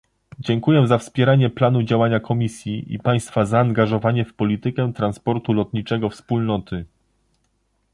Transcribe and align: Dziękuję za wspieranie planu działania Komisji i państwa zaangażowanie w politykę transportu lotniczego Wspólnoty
Dziękuję 0.39 0.87
za 0.87 0.97
wspieranie 0.97 1.49
planu 1.49 1.83
działania 1.83 2.19
Komisji 2.19 2.93
i 2.93 2.99
państwa 2.99 3.45
zaangażowanie 3.45 4.25
w 4.25 4.33
politykę 4.33 4.93
transportu 4.93 5.53
lotniczego 5.53 6.09
Wspólnoty 6.09 6.85